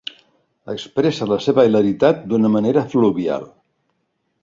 Expressa 0.73 1.27
la 1.33 1.37
seva 1.49 1.67
hilaritat 1.69 2.25
d'una 2.33 2.53
manera 2.57 2.87
fluvial. 2.97 3.51